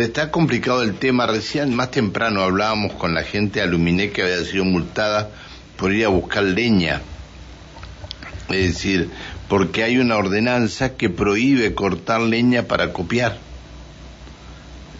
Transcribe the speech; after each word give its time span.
Está 0.00 0.30
complicado 0.30 0.82
el 0.82 0.94
tema. 0.94 1.26
Recién, 1.26 1.74
más 1.74 1.90
temprano, 1.90 2.42
hablábamos 2.42 2.92
con 2.92 3.14
la 3.14 3.24
gente 3.24 3.58
de 3.58 3.66
Aluminé 3.66 4.10
que 4.10 4.22
había 4.22 4.44
sido 4.44 4.64
multada 4.64 5.30
por 5.76 5.92
ir 5.92 6.04
a 6.04 6.08
buscar 6.08 6.44
leña. 6.44 7.02
Es 8.48 8.74
decir, 8.74 9.10
porque 9.48 9.82
hay 9.82 9.98
una 9.98 10.16
ordenanza 10.16 10.96
que 10.96 11.10
prohíbe 11.10 11.74
cortar 11.74 12.20
leña 12.20 12.62
para 12.64 12.92
copiar 12.92 13.38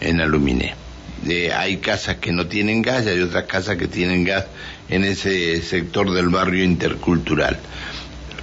en 0.00 0.20
Aluminé. 0.20 0.74
hay 1.54 1.76
casas 1.78 2.16
que 2.16 2.32
no 2.32 2.46
tienen 2.46 2.82
gas 2.82 3.06
y 3.06 3.10
hay 3.10 3.20
otras 3.20 3.44
casas 3.44 3.76
que 3.76 3.86
tienen 3.86 4.24
gas 4.24 4.46
en 4.88 5.04
ese 5.04 5.62
sector 5.62 6.12
del 6.12 6.28
barrio 6.28 6.64
intercultural. 6.64 7.58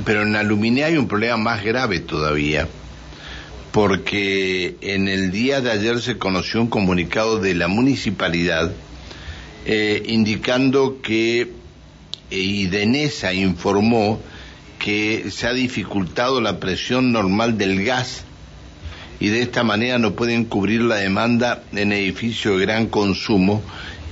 Pero 0.05 0.21
en 0.21 0.35
Aluminé 0.35 0.85
hay 0.85 0.97
un 0.97 1.07
problema 1.07 1.37
más 1.37 1.63
grave 1.63 1.99
todavía, 1.99 2.67
porque 3.75 4.77
en 4.79 5.09
el 5.09 5.33
día 5.33 5.59
de 5.59 5.69
ayer 5.69 5.99
se 5.99 6.17
conoció 6.17 6.61
un 6.61 6.67
comunicado 6.67 7.39
de 7.39 7.53
la 7.55 7.67
municipalidad 7.67 8.71
eh, 9.65 10.01
indicando 10.05 11.01
que 11.01 11.41
eh, 11.41 12.37
Idenesa 12.37 13.33
informó 13.33 14.21
que 14.79 15.25
se 15.29 15.47
ha 15.47 15.51
dificultado 15.51 16.39
la 16.39 16.61
presión 16.61 17.11
normal 17.11 17.57
del 17.57 17.83
gas 17.83 18.23
y 19.19 19.27
de 19.27 19.41
esta 19.41 19.65
manera 19.65 19.99
no 19.99 20.13
pueden 20.13 20.45
cubrir 20.45 20.79
la 20.79 20.95
demanda 20.95 21.61
en 21.73 21.91
edificios 21.91 22.57
de 22.57 22.65
gran 22.65 22.87
consumo 22.87 23.61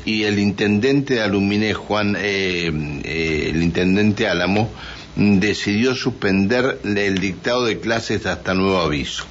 y 0.04 0.23
el 0.23 0.40
intendente 0.40 1.14
de 1.14 1.22
Aluminé, 1.22 1.73
Juan, 1.73 2.18
eh, 2.20 2.70
eh, 3.06 3.52
el 3.54 3.64
intendente 3.64 4.28
Álamo, 4.28 4.70
decidió 5.16 5.95
suspender 5.95 6.82
el 6.84 7.18
dictado 7.20 7.64
de 7.64 7.80
clases 7.80 8.26
hasta 8.26 8.54
nuevo 8.54 8.80
aviso. 8.80 9.23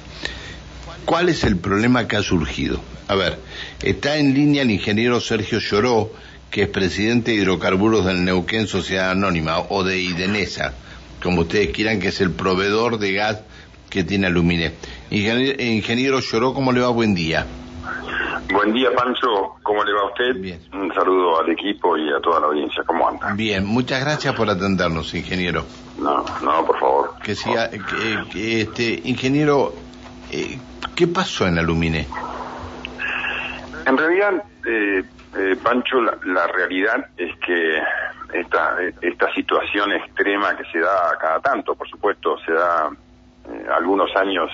¿Cuál 1.05 1.29
es 1.29 1.43
el 1.43 1.57
problema 1.57 2.07
que 2.07 2.15
ha 2.15 2.23
surgido? 2.23 2.79
A 3.07 3.15
ver, 3.15 3.37
está 3.81 4.17
en 4.17 4.33
línea 4.33 4.61
el 4.61 4.71
ingeniero 4.71 5.19
Sergio 5.19 5.59
Lloró, 5.59 6.11
que 6.49 6.63
es 6.63 6.69
presidente 6.69 7.31
de 7.31 7.37
hidrocarburos 7.37 8.05
del 8.05 8.23
Neuquén 8.23 8.67
Sociedad 8.67 9.11
Anónima 9.11 9.59
o 9.59 9.83
de 9.83 9.99
Idenesa, 9.99 10.73
como 11.21 11.41
ustedes 11.41 11.69
quieran, 11.71 11.99
que 11.99 12.09
es 12.09 12.21
el 12.21 12.31
proveedor 12.31 12.99
de 12.99 13.13
gas 13.13 13.41
que 13.89 14.03
tiene 14.03 14.27
Aluminé. 14.27 14.73
Ingeniero, 15.09 15.61
ingeniero 15.61 16.19
Lloró, 16.19 16.53
¿cómo 16.53 16.71
le 16.71 16.81
va? 16.81 16.89
Buen 16.89 17.13
día. 17.13 17.45
Buen 18.51 18.73
día, 18.73 18.89
Pancho. 18.95 19.55
¿Cómo 19.63 19.83
le 19.83 19.93
va 19.93 20.01
a 20.01 20.05
usted? 20.05 20.39
Bien. 20.39 20.59
Un 20.73 20.93
saludo 20.93 21.39
al 21.39 21.49
equipo 21.49 21.97
y 21.97 22.11
a 22.13 22.19
toda 22.19 22.39
la 22.39 22.47
audiencia. 22.47 22.83
¿Cómo 22.85 23.07
anda? 23.07 23.33
Bien, 23.33 23.65
muchas 23.65 24.01
gracias 24.01 24.35
por 24.35 24.49
atendernos, 24.49 25.13
ingeniero. 25.13 25.65
No, 25.97 26.23
no, 26.43 26.65
por 26.65 26.79
favor. 26.79 27.15
Que 27.23 27.35
siga, 27.35 27.69
que, 27.69 28.61
este, 28.61 29.01
ingeniero, 29.05 29.73
eh, 30.31 30.57
¿qué 30.95 31.07
pasó 31.07 31.47
en 31.47 31.59
Aluminé? 31.59 32.07
En 33.85 33.97
realidad, 33.97 34.43
eh, 34.65 35.03
eh, 35.37 35.55
Pancho, 35.61 36.01
la, 36.01 36.47
realidad 36.47 37.07
es 37.17 37.35
que 37.39 37.81
esta, 38.33 38.77
situación 39.33 39.91
extrema 39.93 40.55
que 40.55 40.63
se 40.71 40.79
da 40.79 41.17
cada 41.19 41.39
tanto, 41.39 41.75
por 41.75 41.89
supuesto, 41.89 42.37
se 42.45 42.53
da 42.53 42.89
algunos 43.75 44.15
años 44.15 44.49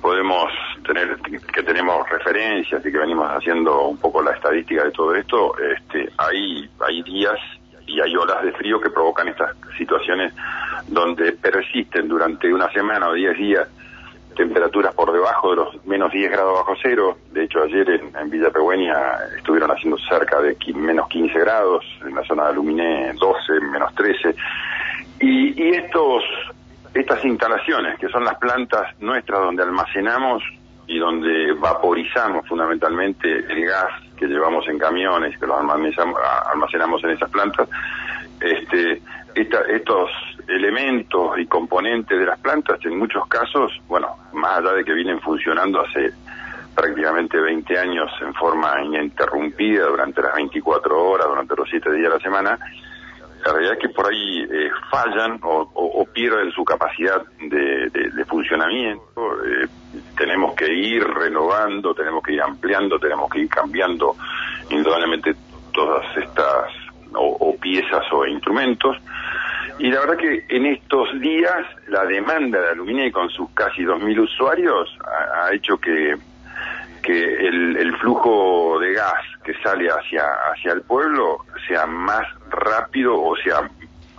podemos 0.00 0.50
tener 0.84 1.16
que 1.18 1.62
tenemos 1.62 2.08
referencias 2.08 2.84
y 2.84 2.90
que 2.90 2.98
venimos 2.98 3.28
haciendo 3.30 3.88
un 3.88 3.98
poco 3.98 4.22
la 4.22 4.32
estadística 4.32 4.84
de 4.84 4.90
todo 4.90 5.14
esto, 5.14 5.54
este, 5.58 6.08
hay 6.18 6.68
hay 6.80 7.02
días 7.02 7.38
y 7.86 8.00
hay 8.00 8.16
olas 8.16 8.42
de 8.42 8.52
frío 8.52 8.80
que 8.80 8.90
provocan 8.90 9.28
estas 9.28 9.54
situaciones 9.76 10.32
donde 10.88 11.32
persisten 11.32 12.08
durante 12.08 12.52
una 12.52 12.70
semana 12.72 13.08
o 13.08 13.12
diez 13.12 13.36
días 13.36 13.68
temperaturas 14.34 14.94
por 14.94 15.12
debajo 15.12 15.50
de 15.50 15.56
los 15.56 15.86
menos 15.86 16.12
10 16.12 16.30
grados 16.30 16.54
bajo 16.54 16.74
cero. 16.82 17.16
De 17.32 17.44
hecho, 17.44 17.62
ayer 17.62 17.88
en, 17.90 18.30
Villa 18.30 18.50
Pegüeña 18.50 18.94
estuvieron 19.36 19.70
haciendo 19.70 19.98
cerca 19.98 20.40
de 20.40 20.56
menos 20.74 21.08
15 21.08 21.38
grados, 21.38 21.84
en 22.04 22.14
la 22.14 22.24
zona 22.24 22.44
de 22.44 22.48
Aluminé 22.50 23.12
12, 23.14 23.60
menos 23.60 23.94
13. 23.94 24.34
Y, 25.20 25.74
estos 25.74 26.22
estas 26.94 27.24
instalaciones, 27.24 27.98
que 27.98 28.08
son 28.08 28.24
las 28.24 28.36
plantas 28.38 28.94
nuestras 29.00 29.40
donde 29.40 29.62
almacenamos 29.62 30.42
y 30.86 30.98
donde 30.98 31.52
vaporizamos 31.54 32.46
fundamentalmente 32.46 33.28
el 33.30 33.64
gas 33.64 33.92
que 34.16 34.26
llevamos 34.26 34.68
en 34.68 34.78
camiones, 34.78 35.38
que 35.38 35.46
lo 35.46 35.58
almacenamos 35.58 37.02
en 37.04 37.10
esas 37.10 37.30
plantas, 37.30 37.68
este, 38.40 39.00
estos 39.34 40.10
elementos 40.48 41.38
y 41.38 41.46
componentes 41.46 42.18
de 42.18 42.26
las 42.26 42.38
plantas, 42.38 42.78
en 42.84 42.98
muchos 42.98 43.26
casos, 43.26 43.72
bueno, 43.88 44.16
más 44.32 44.58
allá 44.58 44.72
de 44.72 44.84
que 44.84 44.92
vienen 44.92 45.20
funcionando 45.20 45.80
hace 45.80 46.12
prácticamente 46.74 47.38
20 47.38 47.78
años 47.78 48.10
en 48.20 48.32
forma 48.34 48.82
ininterrumpida 48.82 49.86
durante 49.86 50.22
las 50.22 50.34
24 50.34 51.10
horas, 51.10 51.26
durante 51.28 51.54
los 51.56 51.68
7 51.68 51.92
días 51.92 52.10
de 52.10 52.18
la 52.18 52.22
semana, 52.22 52.58
la 53.44 53.52
realidad 53.52 53.74
es 53.74 53.80
que 53.80 53.88
por 53.88 54.06
ahí 54.06 54.42
eh, 54.42 54.70
fallan 54.90 55.40
o, 55.42 56.06
pierden 56.12 56.52
su 56.52 56.64
capacidad 56.64 57.22
de, 57.40 58.24
funcionamiento. 58.26 59.44
Eh, 59.44 59.66
tenemos 60.16 60.54
que 60.54 60.72
ir 60.72 61.02
renovando, 61.02 61.94
tenemos 61.94 62.22
que 62.22 62.34
ir 62.34 62.42
ampliando, 62.42 62.98
tenemos 62.98 63.30
que 63.30 63.40
ir 63.40 63.48
cambiando 63.48 64.14
indudablemente 64.70 65.34
todas 65.72 66.04
estas 66.16 66.66
o, 67.14 67.56
piezas 67.60 68.04
o 68.12 68.26
instrumentos. 68.26 68.96
Y 69.82 69.90
la 69.90 69.98
verdad 69.98 70.16
que 70.16 70.44
en 70.48 70.66
estos 70.66 71.08
días 71.20 71.66
la 71.88 72.04
demanda 72.04 72.60
de 72.60 72.68
aluminio 72.68 73.10
con 73.10 73.28
sus 73.30 73.50
casi 73.50 73.82
2.000 73.82 74.20
usuarios 74.20 74.96
ha, 75.34 75.52
hecho 75.52 75.76
que 75.76 76.14
que 77.02 77.48
el, 77.48 77.96
flujo 77.96 78.78
de 78.78 78.92
gas 78.92 79.24
que 79.42 79.54
sale 79.54 79.88
hacia, 79.88 80.22
hacia 80.52 80.72
el 80.72 80.82
pueblo 80.82 81.38
sea 81.66 81.84
más 81.84 82.24
rápido 82.48 83.20
o 83.20 83.34
sea 83.34 83.68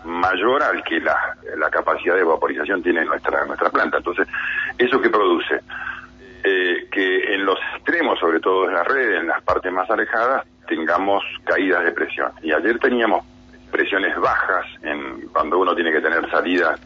mayor 0.03 0.63
al 0.63 0.83
que 0.83 0.99
la, 0.99 1.37
la 1.55 1.69
capacidad 1.69 2.15
de 2.15 2.25
vaporización 2.25 2.83
tiene 2.83 3.05
nuestra, 3.05 3.45
nuestra 3.45 3.69
planta. 3.69 3.99
Entonces, 3.99 4.27
¿eso 4.77 4.99
que 4.99 5.09
produce? 5.09 5.61
Eh, 6.43 6.89
que 6.91 7.35
en 7.35 7.45
los 7.45 7.57
extremos, 7.77 8.19
sobre 8.19 8.41
todo 8.41 8.67
en 8.67 8.73
la 8.73 8.83
red, 8.83 9.13
en 9.13 9.27
las 9.27 9.41
partes 9.43 9.71
más 9.71 9.89
alejadas, 9.89 10.45
tengamos 10.67 11.23
caídas 11.45 11.85
de 11.85 11.93
presión. 11.93 12.33
Y 12.41 12.51
ayer 12.51 12.77
teníamos 12.79 13.25
presiones 13.71 14.13
bajas 14.19 14.65
cuando 15.43 15.59
uno 15.59 15.75
tiene 15.75 15.91
que 15.91 15.99
tener 15.99 16.29
salidas 16.31 16.79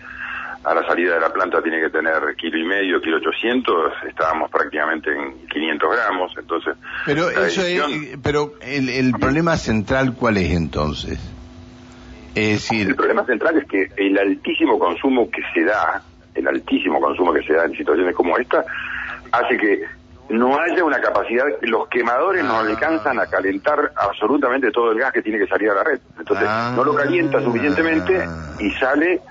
a 0.64 0.74
la 0.74 0.84
salida 0.88 1.14
de 1.14 1.20
la 1.22 1.30
planta 1.30 1.62
tiene 1.62 1.80
que 1.80 1.92
tener 1.92 2.36
kilo 2.36 2.58
y 2.58 2.66
medio, 2.66 3.00
kilo 3.00 3.18
ochocientos, 3.18 3.94
estábamos 4.08 4.50
prácticamente 4.50 5.12
en 5.12 5.48
500 5.48 5.90
gramos, 5.92 6.32
entonces... 6.40 6.76
Pero 7.06 7.30
eso 7.30 7.62
pero 8.24 8.54
el, 8.62 8.90
el 8.90 9.12
problema 9.12 9.58
central, 9.58 10.16
¿cuál 10.16 10.38
es 10.38 10.52
entonces? 10.52 11.20
Es 12.34 12.54
decir... 12.54 12.88
El 12.88 12.96
problema 12.96 13.24
central 13.26 13.58
es 13.58 13.68
que 13.68 13.92
el 13.96 14.18
altísimo 14.18 14.80
consumo 14.80 15.30
que 15.30 15.44
se 15.54 15.64
da, 15.64 16.02
el 16.34 16.48
altísimo 16.48 17.00
consumo 17.00 17.32
que 17.34 17.44
se 17.44 17.54
da 17.54 17.66
en 17.66 17.78
situaciones 17.78 18.16
como 18.16 18.40
esta, 18.40 18.66
hace 19.32 19.56
que 19.56 19.84
no 20.30 20.60
haya 20.60 20.84
una 20.84 21.00
capacidad, 21.00 21.46
los 21.62 21.88
quemadores 21.88 22.44
no 22.44 22.56
ah. 22.56 22.60
alcanzan 22.60 23.20
a 23.20 23.28
calentar 23.28 23.92
absolutamente 23.96 24.72
todo 24.72 24.92
el 24.92 25.00
gas 25.00 25.14
que 25.14 25.22
tiene 25.22 25.40
que 25.40 25.48
salir 25.48 25.70
a 25.70 25.76
la 25.76 25.84
red. 25.84 26.00
Entonces, 26.20 26.48
no 26.76 26.84
lo 26.84 26.94
calienta 26.96 27.42
suficientemente 27.42 28.28
y 28.60 28.72
sale 28.72 29.22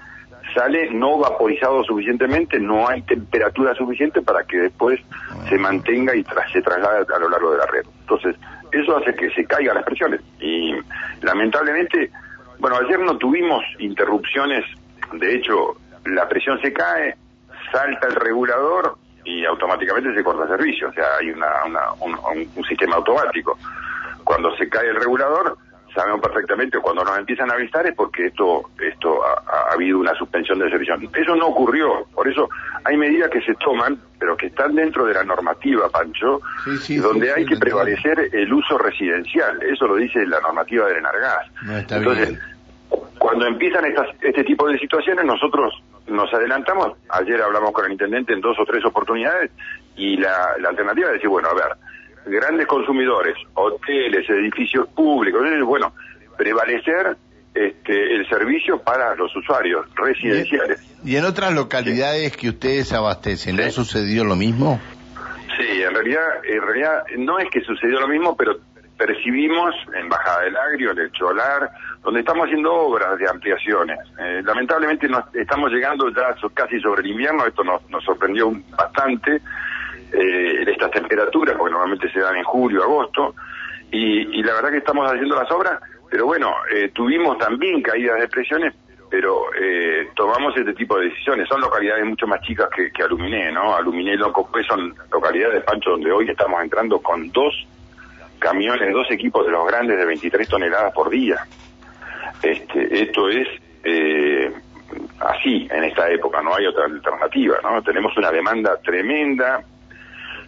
sale 0.55 0.91
no 0.91 1.19
vaporizado 1.19 1.85
suficientemente, 1.85 2.59
no 2.59 2.89
hay 2.89 3.03
temperatura 3.03 3.75
suficiente 3.75 4.23
para 4.23 4.45
que 4.45 4.57
después 4.57 4.99
se 5.49 5.59
mantenga 5.59 6.15
y 6.15 6.25
se 6.53 6.63
traslade 6.63 7.05
a 7.15 7.19
lo 7.19 7.29
largo 7.29 7.53
de 7.53 7.59
la 7.59 7.67
red. 7.67 7.85
Entonces, 8.01 8.37
eso 8.73 8.97
hace 8.97 9.15
que 9.15 9.31
se 9.31 9.45
caigan 9.45 9.75
las 9.75 9.85
presiones. 9.85 10.21
Y 10.41 10.73
lamentablemente, 11.21 12.11
bueno, 12.59 12.77
ayer 12.79 12.99
no 13.01 13.19
tuvimos 13.19 13.65
interrupciones, 13.79 14.65
de 15.13 15.35
hecho, 15.35 15.77
la 16.07 16.27
presión 16.29 16.61
se 16.63 16.73
cae, 16.73 17.17
salta 17.71 18.09
el 18.09 18.15
regulador 18.15 18.97
y 19.27 19.45
automáticamente 19.45 20.15
se 20.15 20.25
corta 20.25 20.45
el 20.45 20.49
servicio, 20.49 20.89
o 20.89 20.93
sea, 20.93 21.05
hay 21.21 21.31
una, 21.31 21.49
un 22.01 22.65
sistema 22.65 22.97
automático. 22.97 23.59
Cuando 24.25 24.55
se 24.57 24.69
cae 24.69 24.89
el 24.89 24.97
regulador, 24.97 25.59
sabemos 25.97 26.21
perfectamente 26.21 26.79
cuando 26.79 27.03
nos 27.03 27.19
empiezan 27.19 27.51
a 27.51 27.55
avisar 27.55 27.87
es 27.87 27.95
porque 27.95 28.27
esto 28.27 28.71
esto 28.79 29.25
ha, 29.25 29.73
habido 29.73 29.99
una 29.99 30.15
suspensión 30.15 30.59
de 30.59 30.71
servicio. 30.71 30.97
Eso 31.15 31.35
no 31.35 31.49
ocurrió, 31.49 32.07
por 32.15 32.29
eso 32.29 32.49
hay 32.85 32.97
medidas 32.97 33.31
que 33.31 33.41
se 33.41 33.55
toman, 33.55 33.99
pero 34.19 34.37
que 34.37 34.47
están 34.47 34.75
dentro 34.75 35.07
de 35.07 35.15
la 35.15 35.25
normativa, 35.25 35.89
Pancho, 35.89 36.41
donde 37.01 37.33
hay 37.33 37.47
que 37.47 37.57
prevalecer 37.57 38.29
el 38.33 38.53
uso 38.53 38.79
residencial. 38.79 39.61
Eso 39.63 39.87
lo 39.89 39.97
dice 39.97 40.25
la 40.27 40.41
normativa 40.41 40.87
del 40.87 40.99
Enargas. 40.99 41.47
Entonces, 41.91 42.39
cuando 43.19 43.47
empiezan 43.47 43.87
estas, 43.87 44.09
este 44.21 44.45
tipo 44.45 44.69
de 44.69 44.79
situaciones, 44.79 45.25
nosotros 45.25 45.83
nos 46.09 46.33
adelantamos. 46.33 46.97
Ayer 47.09 47.41
hablamos 47.43 47.73
con 47.73 47.87
el 47.87 47.93
intendente 47.93 48.33
en 48.33 48.41
dos 48.41 48.57
o 48.59 48.65
tres 48.65 48.85
oportunidades 48.85 49.51
y 49.97 50.17
la, 50.17 50.57
la 50.61 50.71
alternativa 50.71 51.09
es 51.09 51.15
decir, 51.15 51.29
bueno, 51.29 51.49
a 51.49 51.55
ver, 51.55 51.77
grandes 52.27 52.67
consumidores, 52.67 53.35
hoteles, 53.55 54.29
edificios 54.29 54.89
públicos, 54.89 55.43
bueno, 55.65 55.93
prevalecer 56.37 57.17
este, 57.55 58.15
el 58.15 58.29
servicio 58.29 58.79
para 58.83 59.15
los 59.15 59.35
usuarios 59.35 59.87
residenciales. 59.95 60.81
¿Y 61.05 61.17
en 61.17 61.25
otras 61.25 61.55
localidades 61.55 62.37
que 62.37 62.51
ustedes 62.51 62.93
abastecen, 62.93 63.57
no 63.57 63.71
sucedió 63.71 64.25
lo 64.25 64.37
mismo? 64.37 64.81
Sí, 65.57 65.83
en 65.83 65.95
realidad, 65.95 66.45
en 66.45 66.61
realidad 66.61 67.05
no 67.19 67.39
es 67.39 67.49
que 67.51 67.63
sucedió 67.63 68.01
lo 68.01 68.09
mismo, 68.09 68.37
pero 68.37 68.59
percibimos 68.97 69.75
en 69.95 70.09
Bajada 70.09 70.43
del 70.43 70.57
Agrio, 70.57 70.93
en 70.93 70.99
el 70.99 71.13
Cholar, 71.13 71.71
donde 72.03 72.21
estamos 72.21 72.47
haciendo 72.47 72.73
obras 72.73 73.19
de 73.19 73.29
ampliaciones. 73.29 73.99
Eh, 74.19 74.43
lamentablemente 74.45 75.09
nos, 75.09 75.23
estamos 75.35 75.71
llegando 75.71 76.09
ya 76.11 76.35
casi 76.55 76.81
sobre 76.81 77.03
el 77.03 77.11
invierno, 77.11 77.47
esto 77.47 77.63
nos, 77.63 77.89
nos 77.91 78.03
sorprendió 78.05 78.53
bastante, 78.77 79.41
eh, 80.13 80.65
estas 80.67 80.91
temperaturas, 80.91 81.57
porque 81.57 81.73
normalmente 81.73 82.11
se 82.11 82.21
dan 82.21 82.37
en 82.37 82.45
julio, 82.45 82.83
agosto, 82.83 83.35
y, 83.91 84.39
y 84.39 84.43
la 84.43 84.55
verdad 84.55 84.71
que 84.71 84.79
estamos 84.79 85.11
haciendo 85.11 85.37
las 85.37 85.51
obras, 85.51 85.81
pero 86.11 86.27
bueno, 86.27 86.55
eh, 86.73 86.91
tuvimos 86.95 87.39
también 87.39 87.83
caídas 87.83 88.21
de 88.21 88.29
presiones, 88.29 88.75
pero 89.11 89.53
eh, 89.61 90.09
tomamos 90.15 90.57
este 90.57 90.75
tipo 90.75 90.99
de 90.99 91.07
decisiones. 91.09 91.49
Son 91.49 91.61
localidades 91.61 92.05
mucho 92.05 92.27
más 92.27 92.41
chicas 92.43 92.69
que, 92.75 92.91
que 92.91 93.03
Aluminé, 93.03 93.53
¿no? 93.53 93.75
Aluminé 93.75 94.15
y 94.15 94.17
Locopé 94.17 94.63
son 94.65 94.95
localidades 95.13 95.55
de 95.55 95.61
Pancho 95.61 95.91
donde 95.91 96.11
hoy 96.11 96.29
estamos 96.29 96.63
entrando 96.63 97.01
con 97.01 97.31
dos 97.31 97.55
camiones, 98.39 98.93
dos 98.93 99.11
equipos 99.11 99.45
de 99.45 99.53
los 99.53 99.67
grandes 99.67 99.99
de 99.99 100.07
23 100.07 100.49
toneladas 100.49 100.93
por 100.93 101.11
día. 101.11 101.47
Este, 102.43 103.03
esto 103.03 103.29
es 103.29 103.49
eh, 103.85 104.53
así 105.21 105.69
en 105.71 105.85
esta 105.85 106.11
época, 106.11 106.43
no 106.43 106.55
hay 106.55 106.67
otra 106.67 106.85
alternativa, 106.85 107.59
¿no? 107.63 107.83
Tenemos 107.83 108.17
una 108.17 108.31
demanda 108.31 108.77
tremenda. 108.83 109.63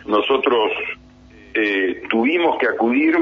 Nosotros 0.06 0.72
eh, 1.54 2.02
tuvimos 2.08 2.58
que 2.58 2.66
acudir 2.66 3.16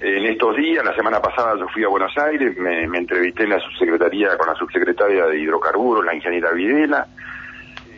en 0.00 0.26
estos 0.26 0.56
días, 0.56 0.84
la 0.84 0.94
semana 0.94 1.20
pasada 1.20 1.58
yo 1.58 1.66
fui 1.68 1.82
a 1.82 1.88
Buenos 1.88 2.16
Aires, 2.16 2.56
me, 2.56 2.84
entrevisté 2.84 3.42
en 3.42 3.50
la 3.50 3.58
subsecretaría 3.58 4.36
con 4.38 4.46
la 4.46 4.54
subsecretaria 4.54 5.26
de 5.26 5.40
Hidrocarburos, 5.40 6.04
la 6.04 6.14
ingeniera 6.14 6.52
Videla. 6.52 7.06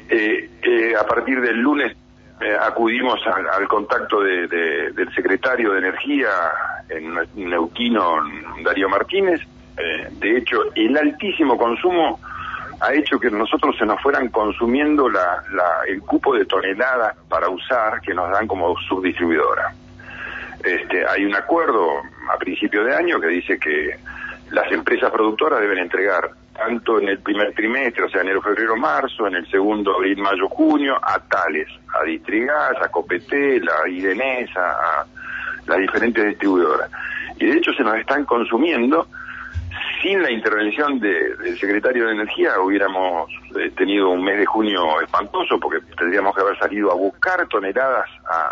Eh, 0.08 0.48
eh, 0.62 0.94
a 0.98 1.06
partir 1.06 1.40
del 1.40 1.58
lunes 1.58 1.94
eh, 2.40 2.56
acudimos 2.60 3.20
al, 3.26 3.68
contacto 3.68 4.22
del 4.22 5.14
secretario 5.14 5.72
de 5.72 5.78
Energía 5.78 6.28
en 6.88 7.14
Neuquino, 7.50 8.16
Darío 8.62 8.88
Martínez. 8.88 9.40
de 9.76 10.36
hecho, 10.36 10.62
el 10.74 10.96
altísimo 10.96 11.56
consumo 11.56 12.18
ha 12.80 12.94
hecho 12.94 13.20
que 13.20 13.30
nosotros 13.30 13.76
se 13.78 13.84
nos 13.84 14.00
fueran 14.00 14.28
consumiendo 14.28 15.08
la, 15.08 15.42
el 15.86 16.00
cupo 16.00 16.34
de 16.34 16.46
toneladas 16.46 17.14
para 17.28 17.48
usar 17.48 18.00
que 18.00 18.14
nos 18.14 18.30
dan 18.30 18.46
como 18.46 18.74
subdistribuidora. 18.88 19.74
Este, 20.64 21.06
hay 21.06 21.24
un 21.24 21.34
acuerdo 21.34 21.86
a 22.32 22.38
principio 22.38 22.84
de 22.84 22.94
año 22.94 23.20
que 23.20 23.28
dice 23.28 23.58
que 23.58 23.96
las 24.50 24.70
empresas 24.72 25.10
productoras 25.10 25.60
deben 25.60 25.78
entregar 25.78 26.30
tanto 26.60 27.00
en 27.00 27.08
el 27.08 27.18
primer 27.20 27.54
trimestre, 27.54 28.04
o 28.04 28.08
sea, 28.10 28.20
enero, 28.20 28.42
febrero, 28.42 28.76
marzo, 28.76 29.26
en 29.26 29.36
el 29.36 29.50
segundo, 29.50 29.94
abril, 29.94 30.18
mayo, 30.18 30.46
junio, 30.48 30.94
a 31.02 31.18
tales, 31.20 31.68
a 31.98 32.04
Distrigas, 32.04 32.76
a 32.82 32.88
Copetel, 32.88 33.66
a 33.66 33.88
Idenesa, 33.88 34.70
a 34.70 35.06
las 35.66 35.78
diferentes 35.78 36.22
distribuidoras. 36.22 36.90
Y 37.38 37.46
de 37.46 37.56
hecho 37.56 37.72
se 37.72 37.82
nos 37.82 37.96
están 37.96 38.26
consumiendo 38.26 39.06
sin 40.02 40.22
la 40.22 40.30
intervención 40.30 40.98
del 40.98 41.58
secretario 41.58 42.06
de 42.06 42.12
Energía 42.12 42.58
hubiéramos 42.60 43.30
eh, 43.58 43.70
tenido 43.76 44.10
un 44.10 44.22
mes 44.22 44.38
de 44.38 44.46
junio 44.46 45.00
espantoso 45.00 45.58
porque 45.58 45.78
tendríamos 45.96 46.34
que 46.34 46.40
haber 46.40 46.58
salido 46.58 46.90
a 46.90 46.94
buscar 46.94 47.46
toneladas 47.48 48.06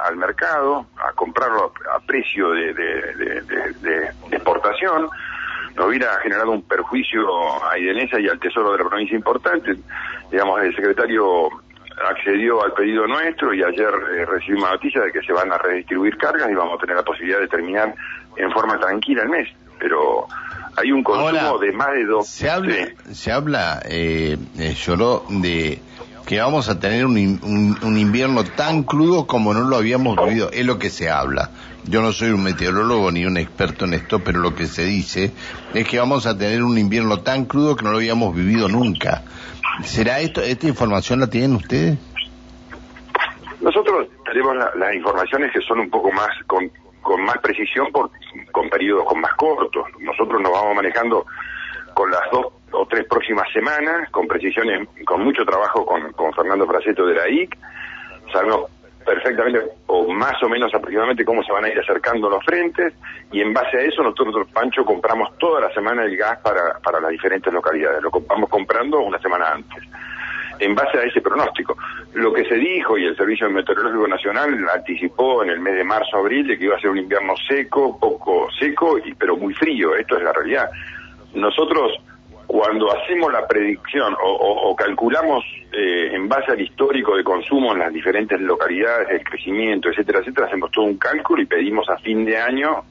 al 0.07 0.17
mercado, 0.17 0.87
a 0.97 1.13
comprarlo 1.13 1.73
a, 1.95 2.01
precio 2.01 2.51
de, 2.51 4.11
exportación, 4.31 5.09
hubiera 5.87 6.19
generado 6.21 6.51
un 6.53 6.63
perjuicio 6.63 7.27
a 7.65 7.79
Idenesa 7.79 8.21
y 8.21 8.29
al 8.29 8.39
Tesoro 8.39 8.73
de 8.73 8.79
la 8.79 8.89
provincia 8.89 9.17
importante. 9.17 9.77
Digamos, 10.31 10.63
el 10.63 10.75
secretario 10.75 11.49
accedió 12.07 12.63
al 12.63 12.73
pedido 12.73 13.07
nuestro 13.07 13.53
y 13.53 13.63
ayer 13.63 13.93
eh, 14.17 14.25
recibimos 14.25 14.71
noticia 14.71 15.03
de 15.03 15.13
que 15.13 15.21
se 15.23 15.33
van 15.33 15.53
a 15.53 15.59
redistribuir 15.59 16.17
cargas 16.17 16.51
y 16.51 16.55
vamos 16.55 16.75
a 16.79 16.81
tener 16.81 16.97
la 16.97 17.03
posibilidad 17.03 17.41
de 17.41 17.49
terminar 17.49 17.95
en 18.37 18.51
forma 18.53 18.79
tranquila 18.79 19.23
el 19.23 19.29
mes. 19.29 19.49
Pero 19.79 20.27
hay 20.77 20.93
un 20.93 21.03
consumo 21.03 21.59
de 21.59 21.73
más 21.73 21.93
de 21.93 22.05
dos. 22.05 22.29
Se 22.29 22.51
habla, 22.51 22.75
se 23.13 23.33
habla 23.33 23.83
eh, 23.85 24.37
eh 24.59 24.75
de 25.29 25.81
que 26.29 26.41
vamos 26.41 26.69
a 26.69 26.79
tener 26.79 27.07
un, 27.07 27.17
un, 27.83 27.97
invierno 27.97 28.45
tan 28.45 28.83
crudo 28.83 29.27
como 29.27 29.55
no 29.55 29.63
lo 29.63 29.77
habíamos 29.77 30.15
vivido. 30.27 30.51
Es 30.53 30.67
lo 30.67 30.79
que 30.79 30.91
se 30.91 31.09
habla. 31.09 31.49
Yo 31.85 32.03
no 32.03 32.13
soy 32.13 32.29
un 32.29 32.43
meteorólogo 32.43 33.11
ni 33.11 33.25
un 33.25 33.39
experto 33.39 33.87
en 33.87 33.95
esto, 33.95 34.19
pero 34.23 34.39
lo 34.41 34.55
que 34.55 34.67
se 34.67 34.85
dice 34.85 35.33
es 35.73 35.89
que 35.89 35.99
vamos 35.99 36.27
a 36.27 36.37
tener 36.37 36.63
un 36.63 36.77
invierno 36.77 37.21
tan 37.21 37.47
crudo 37.47 37.77
que 37.77 37.83
no 37.83 37.93
lo 37.93 37.97
habíamos 37.97 38.35
vivido 38.35 38.69
nunca. 38.69 39.23
¿Será 39.85 40.21
esto, 40.21 40.43
esta 40.43 40.69
información 40.69 41.19
la 41.19 41.29
tienen 41.29 41.55
ustedes? 41.55 41.99
Nosotros 43.63 44.09
tenemos 44.27 44.55
las 44.77 44.95
informaciones 44.95 45.51
que 45.51 45.63
son 45.63 45.81
un 45.81 45.89
poco 45.89 46.13
más 46.13 46.29
con, 46.47 46.71
con 47.01 47.25
más 47.25 47.39
precisión 47.39 47.91
por, 47.91 48.11
con 48.53 48.69
periodos 48.69 49.07
con 49.07 49.19
más 49.19 49.33
cortos. 49.33 49.87
Nosotros 49.99 50.43
nos 50.43 50.53
vamos 50.53 50.77
manejando 50.77 51.25
con 51.95 52.11
las 52.11 52.21
dos 52.31 52.58
o 52.73 52.87
tres 52.87 53.07
próximas 53.09 53.51
semanas, 53.53 54.11
con 54.11 54.27
precisiones, 54.27 54.89
con 55.05 55.25
mucho 55.25 55.45
trabajo 55.45 55.85
con, 55.85 56.13
con 56.13 56.33
Fernando 56.33 56.67
Fraceto 56.67 57.07
de 57.07 57.15
la 57.15 57.29
IC. 57.29 57.57
Sabemos 58.33 58.71
perfectamente, 59.05 59.63
o 59.87 60.13
más 60.13 60.43
o 60.43 60.49
menos 60.49 60.75
aproximadamente, 60.75 61.25
cómo 61.25 61.43
se 61.43 61.53
van 61.53 61.65
a 61.65 61.69
ir 61.69 61.79
acercando 61.79 62.29
los 62.29 62.45
frentes, 62.45 62.93
y 63.33 63.41
en 63.41 63.55
base 63.55 63.79
a 63.79 63.81
eso 63.81 64.03
nosotros, 64.03 64.47
Pancho, 64.53 64.85
compramos 64.85 65.37
toda 65.39 65.63
la 65.63 65.73
semana 65.73 66.05
el 66.05 66.15
gas 66.17 66.39
para, 66.41 66.79
para 66.81 67.01
las 67.01 67.11
diferentes 67.11 67.51
localidades. 67.51 68.03
Lo 68.03 68.11
vamos 68.11 68.51
comprando 68.51 69.01
una 69.01 69.19
semana 69.19 69.53
antes 69.53 69.83
en 70.59 70.75
base 70.75 70.99
a 70.99 71.03
ese 71.03 71.21
pronóstico. 71.21 71.77
Lo 72.15 72.33
que 72.33 72.45
se 72.45 72.57
dijo 72.57 72.99
y 72.99 73.07
el 73.07 73.17
Servicio 73.17 73.49
Meteorológico 73.51 74.09
Nacional 74.09 74.69
anticipó 74.75 75.43
en 75.43 75.51
el 75.51 75.61
mes 75.61 75.75
de 75.77 75.85
marzo-abril 75.85 76.47
de 76.47 76.59
que 76.59 76.65
iba 76.65 76.77
a 76.77 76.81
ser 76.81 76.91
un 76.91 76.99
invierno 76.99 77.35
seco, 77.49 77.99
poco 77.99 78.49
seco, 78.59 78.99
y, 78.99 79.15
pero 79.15 79.37
muy 79.37 79.55
frío. 79.55 79.95
Esto 79.95 80.17
es 80.17 80.25
la 80.25 80.33
realidad. 80.33 80.69
Nosotros 81.35 81.93
cuando 82.49 82.91
hacemos 82.91 83.31
la 83.31 83.47
predicción 83.47 84.17
o, 84.25 84.75
calculamos 84.75 85.45
eh, 85.71 86.15
en 86.15 86.31
base 86.31 86.53
al 86.53 86.61
histórico 86.61 87.15
de 87.15 87.23
consumo 87.23 87.75
en 87.75 87.81
las 87.81 87.93
diferentes 87.93 88.41
localidades, 88.41 89.11
el 89.11 89.23
crecimiento, 89.23 89.91
etcétera, 89.91 90.21
etcétera, 90.21 90.47
hacemos 90.47 90.71
todo 90.71 90.87
un 90.87 90.97
cálculo 90.97 91.43
y 91.43 91.47
pedimos 91.47 91.87
a 91.91 91.99
fin 91.99 92.25
de 92.25 92.39
año, 92.39 92.85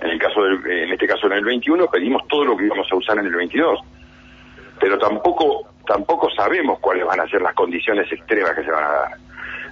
en 0.00 0.10
el 0.10 0.18
caso 0.18 0.42
del, 0.44 0.64
en 0.64 0.92
este 0.92 1.08
caso 1.08 1.26
en 1.26 1.32
el 1.32 1.44
21, 1.44 1.88
pedimos 1.88 2.22
todo 2.28 2.44
lo 2.44 2.56
que 2.56 2.66
íbamos 2.66 2.86
a 2.88 2.94
usar 2.96 3.18
en 3.18 3.26
el 3.26 3.34
22. 3.34 3.80
Pero 4.78 4.96
tampoco 4.96 5.66
tampoco 5.84 6.30
sabemos 6.30 6.78
cuáles 6.78 7.04
van 7.04 7.18
a 7.18 7.26
ser 7.26 7.42
las 7.42 7.54
condiciones 7.54 8.10
extremas 8.12 8.54
que 8.54 8.62
se 8.62 8.70
van 8.70 8.84
a 8.84 8.92
dar. 8.92 9.10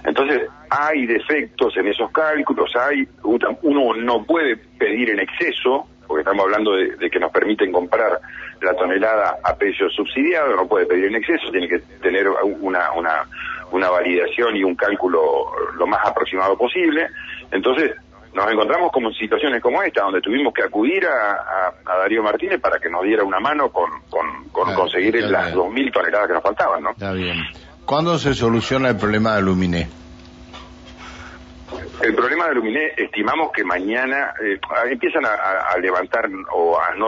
Entonces, 0.03 0.49
hay 0.69 1.05
defectos 1.05 1.77
en 1.77 1.87
esos 1.87 2.11
cálculos, 2.11 2.75
hay 2.75 3.07
uno 3.23 3.93
no 3.95 4.25
puede 4.25 4.57
pedir 4.57 5.11
en 5.11 5.19
exceso, 5.21 5.87
porque 6.09 6.21
estamos 6.21 6.43
hablando 6.43 6.71
de, 6.71 7.07
que 7.07 7.19
nos 7.19 7.31
permiten 7.31 7.71
comprar 7.71 8.19
la 8.61 8.73
tonelada 8.73 9.37
a 9.43 9.55
precio 9.55 9.87
subsidiado, 9.91 10.55
no 10.55 10.67
puede 10.67 10.87
pedir 10.87 11.05
en 11.05 11.15
exceso, 11.17 11.51
tiene 11.51 11.67
que 11.67 11.77
tener 12.01 12.27
una, 12.27 12.91
una, 12.93 13.27
una 13.71 13.89
validación 13.91 14.55
y 14.55 14.63
un 14.63 14.73
cálculo 14.73 15.45
lo 15.77 15.85
más 15.85 15.99
aproximado 16.03 16.57
posible. 16.57 17.07
Entonces, 17.51 17.91
nos 18.33 18.51
encontramos 18.51 18.91
como 18.91 19.11
situaciones 19.11 19.61
como 19.61 19.83
esta, 19.83 20.01
donde 20.01 20.19
tuvimos 20.19 20.51
que 20.51 20.63
acudir 20.63 21.05
a, 21.05 21.73
Darío 21.85 22.23
Martínez 22.23 22.59
para 22.59 22.79
que 22.79 22.89
nos 22.89 23.03
diera 23.03 23.23
una 23.23 23.39
mano 23.39 23.69
con, 23.69 23.89
con, 24.09 24.73
conseguir 24.73 25.13
las 25.25 25.53
2.000 25.53 25.93
toneladas 25.93 26.27
que 26.27 26.33
nos 26.33 26.43
faltaban, 26.43 26.81
¿no? 26.81 26.91
Está 26.91 27.13
bien. 27.13 27.37
¿Cuándo 27.85 28.17
se 28.17 28.33
soluciona 28.33 28.89
el 28.89 28.97
problema 28.97 29.33
de 29.33 29.37
Aluminé? 29.37 29.87
El 32.01 32.15
problema 32.15 32.45
de 32.45 32.51
Aluminé, 32.51 32.93
estimamos 32.95 33.51
que 33.51 33.63
mañana 33.63 34.33
eh, 34.41 34.57
empiezan 34.89 35.25
a, 35.25 35.77
levantar 35.81 36.29
o 36.53 36.79
a 36.79 36.95
no 36.95 37.07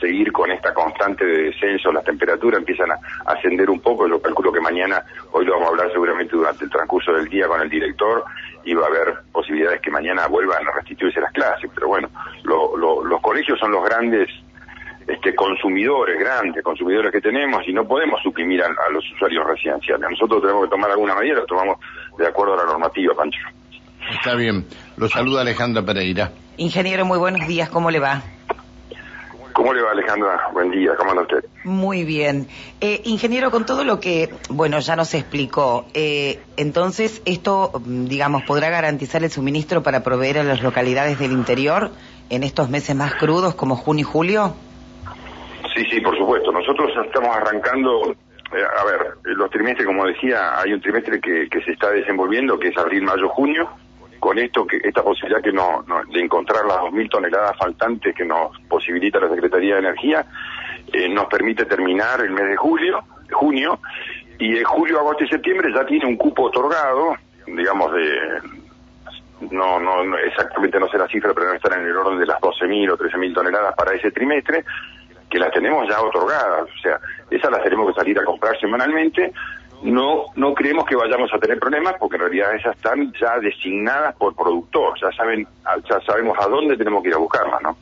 seguir 0.00 0.30
con 0.32 0.50
esta 0.50 0.74
constante 0.74 1.24
de 1.24 1.42
descenso, 1.44 1.90
las 1.90 2.04
temperaturas 2.04 2.58
empiezan 2.58 2.90
a 2.92 2.98
ascender 3.24 3.70
un 3.70 3.80
poco, 3.80 4.06
yo 4.06 4.20
calculo 4.20 4.52
que 4.52 4.60
mañana, 4.60 5.02
hoy 5.32 5.46
lo 5.46 5.52
vamos 5.52 5.68
a 5.68 5.70
hablar 5.70 5.92
seguramente 5.92 6.36
durante 6.36 6.64
el 6.64 6.70
transcurso 6.70 7.12
del 7.12 7.28
día 7.28 7.48
con 7.48 7.60
el 7.62 7.70
director, 7.70 8.24
y 8.64 8.74
va 8.74 8.84
a 8.84 8.88
haber 8.88 9.14
posibilidades 9.32 9.80
que 9.80 9.90
mañana 9.90 10.26
vuelvan 10.26 10.66
a 10.68 10.72
restituirse 10.72 11.20
las 11.20 11.32
clases, 11.32 11.70
pero 11.74 11.88
bueno, 11.88 12.10
los 12.44 13.20
colegios 13.22 13.58
son 13.58 13.72
los 13.72 13.82
grandes 13.82 14.28
este, 15.06 15.34
consumidores, 15.34 16.18
grandes 16.20 16.62
consumidores 16.62 17.10
que 17.10 17.22
tenemos 17.22 17.66
y 17.66 17.72
no 17.72 17.88
podemos 17.88 18.20
suprimir 18.22 18.62
a, 18.62 18.68
los 18.90 19.10
usuarios 19.12 19.46
residenciales. 19.46 20.10
Nosotros 20.10 20.42
tenemos 20.42 20.64
que 20.64 20.70
tomar 20.70 20.90
alguna 20.90 21.14
medida, 21.14 21.36
lo 21.36 21.46
tomamos 21.46 21.78
de 22.18 22.26
acuerdo 22.26 22.52
a 22.52 22.56
la 22.58 22.64
normativa, 22.64 23.14
Pancho. 23.14 23.38
Está 24.10 24.34
bien. 24.34 24.64
Lo 24.96 25.08
saluda 25.08 25.42
Alejandra 25.42 25.82
Pereira. 25.82 26.32
Ingeniero, 26.56 27.04
muy 27.04 27.18
buenos 27.18 27.46
días. 27.46 27.68
¿Cómo 27.68 27.90
le 27.90 28.00
va? 28.00 28.22
¿Cómo 29.52 29.74
le 29.74 29.82
va 29.82 29.90
Alejandra? 29.90 30.50
Buen 30.52 30.70
día, 30.70 30.92
¿cómo 30.96 31.10
anda 31.10 31.22
usted? 31.22 31.44
Muy 31.64 32.04
bien. 32.04 32.46
Eh, 32.80 33.02
ingeniero, 33.04 33.50
con 33.50 33.66
todo 33.66 33.82
lo 33.82 33.98
que, 33.98 34.32
bueno, 34.50 34.78
ya 34.78 34.94
nos 34.94 35.14
explicó, 35.14 35.86
eh, 35.94 36.40
entonces 36.56 37.22
esto, 37.24 37.72
digamos, 37.84 38.44
podrá 38.44 38.70
garantizar 38.70 39.24
el 39.24 39.30
suministro 39.30 39.82
para 39.82 40.04
proveer 40.04 40.38
a 40.38 40.44
las 40.44 40.62
localidades 40.62 41.18
del 41.18 41.32
interior 41.32 41.90
en 42.30 42.44
estos 42.44 42.70
meses 42.70 42.94
más 42.94 43.14
crudos 43.16 43.56
como 43.56 43.74
junio 43.74 44.02
y 44.02 44.04
julio? 44.04 44.54
Sí, 45.74 45.84
sí, 45.90 46.00
por 46.00 46.16
supuesto. 46.16 46.52
Nosotros 46.52 46.90
estamos 47.04 47.36
arrancando 47.36 48.12
eh, 48.12 48.62
a 48.80 48.84
ver, 48.84 49.14
los 49.24 49.50
trimestres, 49.50 49.86
como 49.86 50.06
decía, 50.06 50.58
hay 50.60 50.72
un 50.72 50.80
trimestre 50.80 51.20
que, 51.20 51.48
que 51.50 51.60
se 51.62 51.72
está 51.72 51.90
desenvolviendo, 51.90 52.58
que 52.58 52.68
es 52.68 52.76
abril, 52.78 53.02
mayo, 53.02 53.28
junio, 53.28 53.68
con 54.18 54.38
esto 54.38 54.66
que 54.66 54.78
esta 54.82 55.02
posibilidad 55.02 55.42
que 55.42 55.52
no, 55.52 55.84
de 56.12 56.20
encontrar 56.20 56.64
las 56.64 56.78
2.000 56.78 57.10
toneladas 57.10 57.56
faltantes 57.56 58.14
que 58.14 58.24
nos 58.24 58.58
posibilita 58.68 59.20
la 59.20 59.28
Secretaría 59.28 59.74
de 59.74 59.80
Energía, 59.80 60.26
eh, 60.92 61.08
nos 61.08 61.26
permite 61.26 61.64
terminar 61.64 62.20
el 62.20 62.30
mes 62.30 62.48
de 62.48 62.56
julio, 62.56 63.00
junio, 63.30 63.80
y 64.38 64.58
en 64.58 64.64
julio, 64.64 65.00
agosto 65.00 65.24
y 65.24 65.28
septiembre 65.28 65.72
ya 65.74 65.84
tiene 65.84 66.06
un 66.06 66.16
cupo 66.16 66.44
otorgado, 66.44 67.16
digamos, 67.46 67.92
de 67.92 68.40
no, 69.50 69.78
no, 69.78 70.18
exactamente 70.18 70.80
no 70.80 70.88
sé 70.88 70.98
la 70.98 71.06
cifra, 71.06 71.32
pero 71.32 71.46
no 71.46 71.54
estar 71.54 71.72
en 71.78 71.86
el 71.86 71.96
orden 71.96 72.18
de 72.18 72.26
las 72.26 72.40
12.000 72.40 72.92
o 72.92 72.98
13.000 72.98 73.34
toneladas 73.34 73.74
para 73.74 73.94
ese 73.94 74.10
trimestre, 74.10 74.64
que 75.30 75.38
las 75.38 75.52
tenemos 75.52 75.88
ya 75.88 76.00
otorgadas, 76.00 76.62
o 76.62 76.80
sea, 76.82 76.98
esas 77.30 77.50
las 77.50 77.62
tenemos 77.62 77.88
que 77.88 78.00
salir 78.00 78.18
a 78.18 78.24
comprar 78.24 78.58
semanalmente. 78.58 79.32
No, 79.82 80.26
no 80.34 80.54
creemos 80.54 80.84
que 80.86 80.96
vayamos 80.96 81.30
a 81.32 81.38
tener 81.38 81.58
problemas 81.58 81.94
porque 81.98 82.16
en 82.16 82.22
realidad 82.22 82.54
esas 82.54 82.76
están 82.76 83.12
ya 83.20 83.38
designadas 83.38 84.14
por 84.16 84.34
productor, 84.34 84.94
ya 85.00 85.10
saben, 85.16 85.46
ya 85.88 86.00
sabemos 86.00 86.36
a 86.40 86.48
dónde 86.48 86.76
tenemos 86.76 87.02
que 87.02 87.10
ir 87.10 87.14
a 87.14 87.18
buscarlas, 87.18 87.62
¿no? 87.62 87.76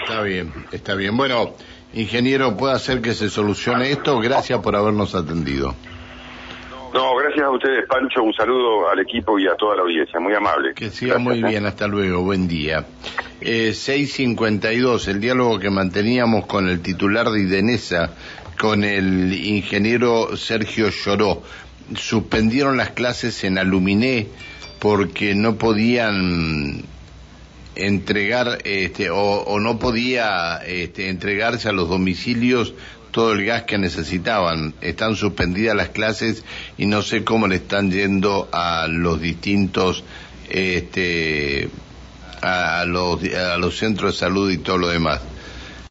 Está 0.00 0.22
bien, 0.22 0.52
está 0.72 0.94
bien. 0.94 1.16
Bueno, 1.16 1.54
ingeniero, 1.94 2.56
puede 2.56 2.74
hacer 2.74 3.00
que 3.00 3.14
se 3.14 3.28
solucione 3.28 3.90
esto. 3.90 4.18
Gracias 4.18 4.58
por 4.60 4.74
habernos 4.74 5.14
atendido. 5.14 5.74
No, 6.92 7.14
gracias 7.16 7.44
a 7.44 7.50
ustedes, 7.50 7.86
Pancho. 7.86 8.22
Un 8.22 8.32
saludo 8.32 8.88
al 8.88 8.98
equipo 9.00 9.38
y 9.38 9.46
a 9.46 9.54
toda 9.54 9.76
la 9.76 9.82
audiencia. 9.82 10.18
Muy 10.18 10.34
amable. 10.34 10.72
Que 10.74 10.90
siga 10.90 11.18
muy 11.18 11.40
¿eh? 11.40 11.46
bien. 11.46 11.66
Hasta 11.66 11.86
luego. 11.86 12.22
Buen 12.22 12.48
día. 12.48 12.86
Eh, 13.40 13.74
652, 13.74 15.08
el 15.08 15.20
diálogo 15.20 15.58
que 15.58 15.68
manteníamos 15.68 16.46
con 16.46 16.68
el 16.68 16.80
titular 16.80 17.28
de 17.28 17.42
Idenesa, 17.42 18.10
con 18.58 18.84
el 18.84 19.32
ingeniero 19.32 20.36
Sergio 20.36 20.90
Lloró. 20.90 21.42
Suspendieron 21.94 22.76
las 22.76 22.90
clases 22.90 23.44
en 23.44 23.58
Aluminé 23.58 24.26
porque 24.78 25.34
no 25.34 25.56
podían 25.56 26.84
entregar 27.76 28.58
este, 28.64 29.10
o, 29.10 29.58
no 29.60 29.78
podía 29.78 30.56
este, 30.66 31.08
entregarse 31.10 31.68
a 31.68 31.72
los 31.72 31.88
domicilios 31.88 32.74
todo 33.10 33.32
el 33.32 33.44
gas 33.44 33.62
que 33.62 33.78
necesitaban. 33.78 34.74
Están 34.80 35.14
suspendidas 35.16 35.76
las 35.76 35.90
clases 35.90 36.44
y 36.76 36.86
no 36.86 37.02
sé 37.02 37.24
cómo 37.24 37.46
le 37.46 37.56
están 37.56 37.90
yendo 37.90 38.48
a 38.52 38.88
los 38.88 39.20
distintos, 39.20 40.04
este, 40.50 41.68
a 42.42 42.84
los, 42.86 43.22
a 43.34 43.56
los 43.58 43.78
centros 43.78 44.14
de 44.14 44.18
salud 44.18 44.50
y 44.50 44.58
todo 44.58 44.78
lo 44.78 44.88
demás. 44.88 45.20